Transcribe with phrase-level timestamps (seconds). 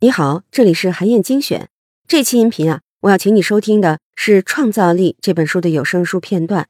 [0.00, 1.68] 你好，这里是韩燕精选。
[2.06, 6.68] 这期音频啊，我要请你收听的是《创造力》这本书的有声书片段。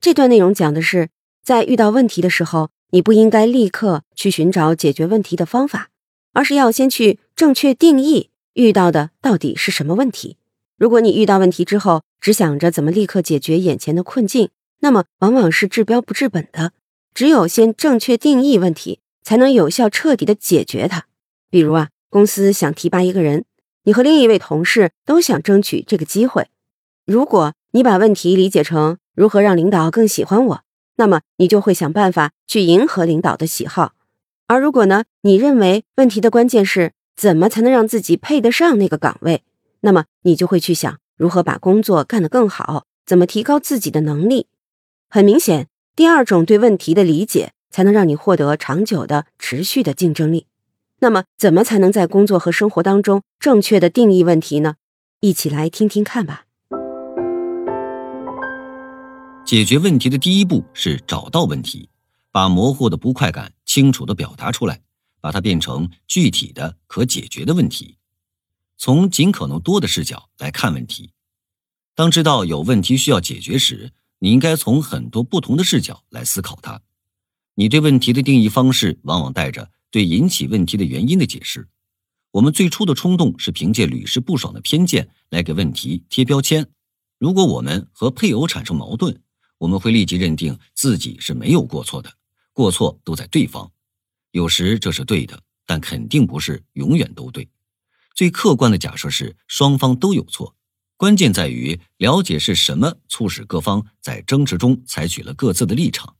[0.00, 1.10] 这段内容讲的是，
[1.44, 5.90] 在遇到问题的时候，你不应该立刻去寻找解决问题的方法，
[6.32, 10.38] 而是要先去正确定义遇到的到底是什么问题。
[10.78, 14.48] 如果你遇到问题之后，只想着怎么立刻解决眼前的困境，
[14.78, 16.72] 那么往往是治标不治本的。
[17.12, 21.06] 只有先正确定义问题，才能有效彻底的解决它。
[21.50, 21.88] 比如啊。
[22.12, 23.44] 公司想提拔一个人，
[23.84, 26.48] 你和另一位同事都想争取这个机会。
[27.06, 30.60] 如果你把问题理解成如何让领导更喜欢我，
[30.96, 33.92] 那么你就会想办法去迎合领导的喜好。
[34.48, 39.44] 而如果呢，你认为问题的关键是怎么才能让自己配得上那个岗位，
[39.82, 44.48] 那么你就会去想如何把工作干得更好，怎么提高自己的能力。
[45.08, 50.46] 很明显，第二种对问题的理解，才能让你获得长久的、持续的竞争力。
[50.98, 54.74] 那么，怎么才能在工作和生活当中正确的定义问题呢？
[55.20, 56.44] 一起来听听看吧。
[59.44, 61.88] 解决问题的第一步是找到问题，
[62.30, 64.80] 把模糊的不快感清楚的表达出来，
[65.20, 67.96] 把它变成具体的可解决的问题。
[68.76, 71.12] 从尽可能多的视角来看问题。
[71.94, 76.80] 当知道有问题需要解决时，你应该从很多不同的视角来思考它。
[77.60, 79.70] 你对问题的定义方式往往带着。
[79.90, 81.68] 对引起问题的原因的解释，
[82.30, 86.66] 我们最初的冲动是凭借屡试不爽的偏见来给问题贴标签。
[87.18, 89.20] 如果我们和配偶产生矛盾，
[89.58, 92.10] 我们会立即认定自己是没有过错的，
[92.54, 93.70] 过错都在对方。
[94.30, 97.46] 有时这是对的，但肯定不是永远都对。
[98.14, 100.56] 最客观的假设是双方都有错，
[100.96, 106.16] 关键在于了解是什么促使各方在争执中采取了各自的立场。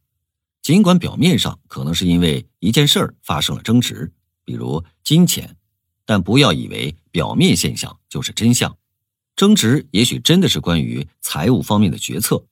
[0.63, 4.13] 尽管表面上可能是因为一件事儿发生了争执，
[4.45, 5.57] 比如金钱，
[6.05, 8.77] 但不要以为表面现象就是真相。
[9.35, 12.45] 争执也许真的是关于财务方面的决策，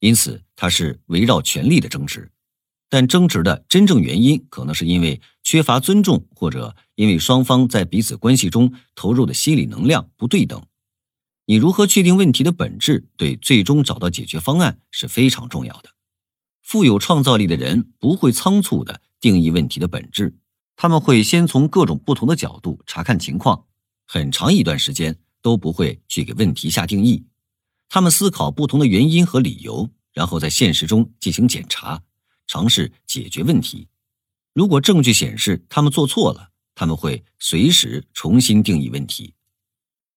[0.00, 2.30] 因此它是围绕权力的争执。
[2.88, 10.62] 但争执的真正原因可能是因为缺乏尊重，或者因为双方在彼此关系中投入的心理能量不对等。
[11.46, 15.90] 你如何确定问题的本质，对最终找到解决方案是非常重要的。
[16.72, 20.34] 富有创造力的人不会仓促的定义问题的本质，
[20.74, 23.66] 他们会先从各种不同的角度查看情况，
[24.06, 27.26] 很长一段时间都不会去给问题下定义。
[27.90, 32.02] 他们思考不同的原因和理由，然后在现实中进行检查，
[32.46, 33.88] 尝试解决问题。
[34.54, 39.34] 如果证据显示他们做错了，他们会随时重新定义问题。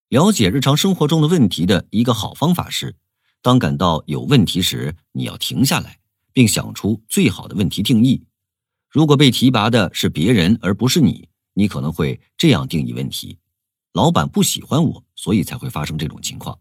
[0.07, 2.95] 了解日常生活中的问题的一个好方法是，
[3.41, 5.99] 当感到有问题时，你要停下来。
[6.35, 8.21] 并想出最好的问题定义。
[8.89, 13.39] 如果被提拔的是别人而不是你，你可能会这样定义问题：
[13.93, 16.59] 老板不喜欢我，所以才会发生这种情况。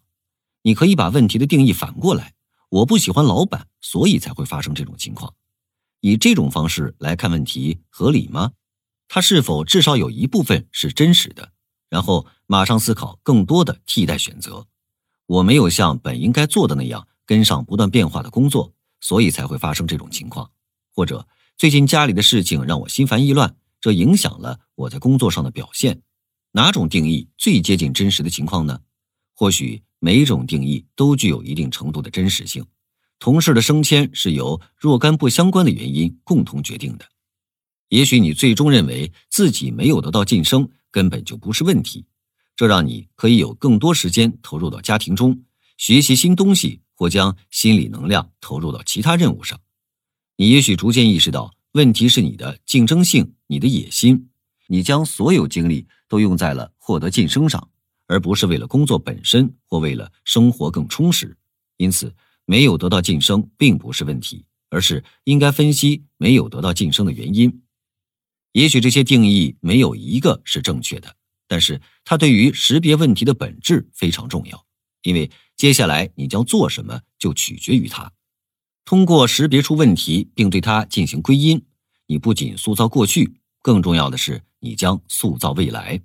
[0.63, 2.35] 你可以把问题的定义反过来：
[2.69, 5.35] 我不喜欢老板，所以才会发生这种情况。
[6.01, 8.53] 以这种方式来看问题合理吗？
[9.09, 11.51] 它是否至少有一部分是真实的？
[11.89, 14.69] 然后马上思考更多的替代选择。
[15.27, 18.74] 我没有像本应该做的那样跟上不断变化的工作。
[19.05, 20.51] 所以才会发生这种情况，
[20.95, 21.29] 或者
[21.59, 26.01] 最近家里的事情让我心烦意乱，这影响了我在工作上的表现。
[26.53, 28.81] 哪种定义最接近真实的情况呢？
[29.35, 32.65] 或许每种定义都具有一定程度的真实性。
[33.19, 37.05] 同事的升迁是由若干不相关的原因共同决定的。
[37.91, 42.07] 也许你最终认为自己没有得到晋升根本就不是问题，
[42.57, 45.45] 这让你可以有更多时间投入到家庭中，
[45.77, 46.81] 学习新东西。
[46.95, 49.61] 或将心理能量投入到其他任务上，
[50.37, 54.31] 你也许逐渐意识到，问题是你的竞争性、你的野心。
[54.67, 57.69] 你将所有精力都用在了获得晋升上，
[58.07, 61.37] 而不是为了工作本身或为了生活更充实。
[61.77, 62.15] 因此，
[62.47, 67.63] 没有得到晋升并不是问题，而是应该分析没有得到晋升的原因。
[68.53, 71.15] 也许这些定义没有一个是正确的，
[71.47, 74.64] 但是它对于识别问题的本质非常重要，
[75.05, 75.31] 因为。
[75.57, 78.13] 接下来你将做什么，就取决于它。
[78.85, 81.65] 通过识别出问题，并对它进行归因，
[82.07, 86.03] 你不仅塑造过去，更重要的是，你将塑造未来。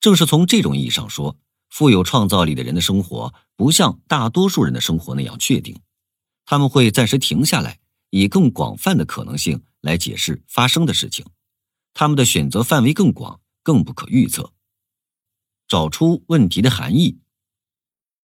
[0.00, 1.36] 正是从这种意义上说，
[1.68, 5.78] 富有创造力的人的生活不像大多数人的生活那样确定，
[6.46, 7.78] 他们会暂时停下来，
[8.08, 11.26] 以更广泛的可能性来解释发生的事情。
[11.92, 14.54] 他们的选择范围更广，更不可预测。
[15.68, 17.18] 找出问题的含义。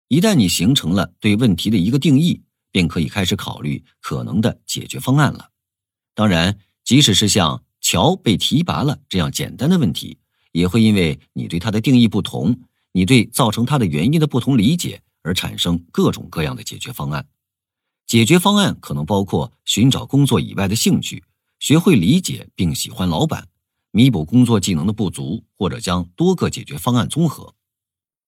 [0.07, 2.41] 一旦你形成了对问题的一个定义，
[2.71, 5.49] 便可以开始考虑可能的解决方案了。
[6.13, 10.17] 当然，即使是像桥被提拔了这样简单的问题，
[10.51, 12.55] 也会因为你对它的定义不同，
[12.91, 17.27] 你对造成它的原因的不同理解而产生各种各样的解决方案。
[18.05, 21.23] 解决方案可能包括寻找工作以外的兴趣，
[21.59, 23.47] 学会理解并喜欢老板，
[23.89, 27.55] 弥补工作技能的不足，或者将多个解决方案综合。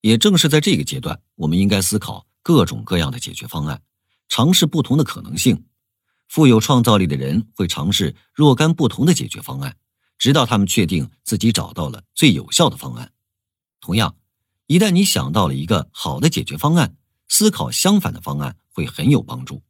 [0.02, 3.82] 也正是在这个阶段，我们应该思考各种各样的解决方案，
[4.30, 5.66] 尝试不同的可能性。
[6.28, 9.78] 富有创造力的人会尝试若干不同的解决方案，
[10.18, 13.12] 直到他们确定自己找到了最有效的方案。
[13.80, 14.16] 同样，
[14.66, 16.98] 一旦你想到了一个好的解决方案，
[17.30, 19.62] 思考相反的方案会很有帮助。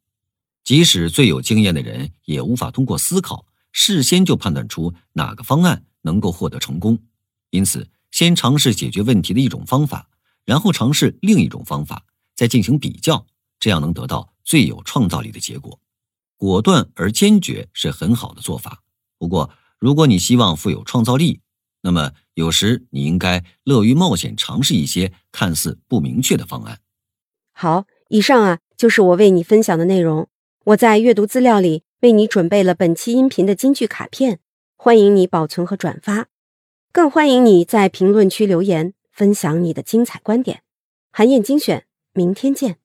[0.63, 6.97] 即使最有经验的人，也无法通过思考事先就判断出哪个方案能够获得成功。
[7.51, 10.09] 因此，先尝试解决问题的一种方法，
[10.47, 13.25] 然后尝试另一种方法，再进行比较，
[13.59, 15.77] 这样能得到最有创造力的结果。
[16.37, 18.81] 果断而坚决是很好的做法。
[19.17, 21.41] 不过，如果你希望富有创造力，
[21.81, 26.79] 那么有时你应该乐于冒险，尝试一些看似不明确的方案。
[27.51, 30.29] 好，以上啊就是我为你分享的内容。
[30.63, 34.39] 我在阅读资料里为你准备了本期音频的金句卡片，
[34.77, 36.27] 欢迎你保存和转发，
[36.93, 40.61] 更欢迎你在评论区留言分享你的精彩观点。
[41.11, 42.77] 韩燕精选，明天见。